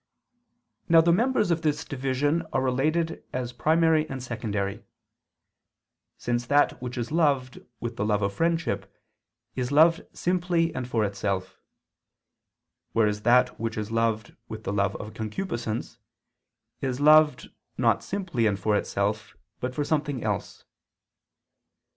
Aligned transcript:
Now 0.89 0.99
the 1.01 1.11
members 1.13 1.51
of 1.51 1.61
this 1.61 1.85
division 1.85 2.43
are 2.53 2.63
related 2.63 3.23
as 3.31 3.53
primary 3.53 4.09
and 4.09 4.23
secondary: 4.23 4.83
since 6.17 6.47
that 6.47 6.81
which 6.81 6.97
is 6.97 7.11
loved 7.11 7.59
with 7.79 7.97
the 7.97 8.03
love 8.03 8.23
of 8.23 8.33
friendship 8.33 8.91
is 9.55 9.71
loved 9.71 10.01
simply 10.11 10.73
and 10.73 10.87
for 10.87 11.05
itself; 11.05 11.59
whereas 12.93 13.21
that 13.21 13.59
which 13.59 13.77
is 13.77 13.91
loved 13.91 14.35
with 14.49 14.63
the 14.63 14.73
love 14.73 14.95
of 14.95 15.13
concupiscence, 15.13 15.99
is 16.81 16.99
loved, 16.99 17.51
not 17.77 18.03
simply 18.03 18.47
and 18.47 18.59
for 18.59 18.75
itself, 18.75 19.37
but 19.59 19.75
for 19.75 19.83
something 19.83 20.23
else. 20.23 20.65